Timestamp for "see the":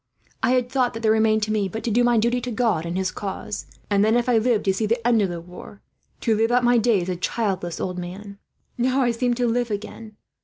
4.73-5.07